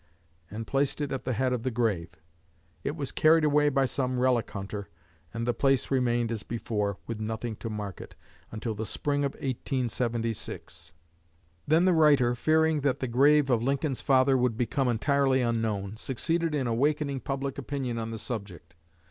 and 0.49 0.65
placed 0.65 0.99
it 0.99 1.11
at 1.11 1.25
the 1.25 1.33
head 1.33 1.53
of 1.53 1.61
the 1.61 1.69
grave. 1.69 2.09
It 2.83 2.95
was 2.95 3.11
carried 3.11 3.43
away 3.43 3.69
by 3.69 3.85
some 3.85 4.17
relic 4.19 4.49
hunter, 4.49 4.89
and 5.31 5.45
the 5.45 5.53
place 5.53 5.91
remained 5.91 6.31
as 6.31 6.41
before, 6.41 6.97
with 7.05 7.19
nothing 7.19 7.55
to 7.57 7.69
mark 7.69 8.01
it, 8.01 8.15
until 8.51 8.73
the 8.73 8.83
spring 8.87 9.23
of 9.23 9.33
1876. 9.33 10.93
Then 11.67 11.85
the 11.85 11.93
writer, 11.93 12.33
fearing 12.33 12.81
that 12.81 12.97
the 12.97 13.07
grave 13.07 13.51
of 13.51 13.61
Lincoln's 13.61 14.01
father 14.01 14.35
would 14.35 14.57
become 14.57 14.87
entirely 14.87 15.43
unknown, 15.43 15.97
succeeded 15.97 16.55
in 16.55 16.65
awakening 16.65 17.19
public 17.19 17.59
opinion 17.59 17.99
on 17.99 18.09
the 18.09 18.17
subject. 18.17 18.73